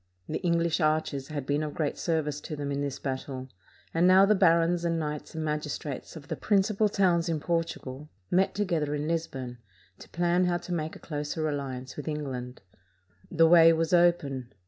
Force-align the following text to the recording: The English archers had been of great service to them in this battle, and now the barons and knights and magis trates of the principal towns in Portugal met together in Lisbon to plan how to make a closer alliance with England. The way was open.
The 0.27 0.39
English 0.39 0.79
archers 0.81 1.27
had 1.27 1.45
been 1.45 1.61
of 1.61 1.75
great 1.75 1.95
service 1.95 2.41
to 2.41 2.55
them 2.55 2.71
in 2.71 2.81
this 2.81 2.97
battle, 2.97 3.49
and 3.93 4.07
now 4.07 4.25
the 4.25 4.33
barons 4.33 4.83
and 4.83 4.97
knights 4.97 5.35
and 5.35 5.45
magis 5.45 5.77
trates 5.77 6.15
of 6.15 6.27
the 6.27 6.35
principal 6.35 6.89
towns 6.89 7.29
in 7.29 7.39
Portugal 7.39 8.09
met 8.31 8.55
together 8.55 8.95
in 8.95 9.07
Lisbon 9.07 9.59
to 9.99 10.09
plan 10.09 10.45
how 10.45 10.57
to 10.57 10.73
make 10.73 10.95
a 10.95 10.99
closer 10.99 11.47
alliance 11.47 11.97
with 11.97 12.07
England. 12.07 12.61
The 13.29 13.45
way 13.47 13.71
was 13.73 13.93
open. 13.93 14.51